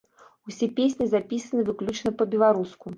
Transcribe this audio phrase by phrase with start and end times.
[0.51, 2.85] Усе песні запісаны выключна па-беларуску.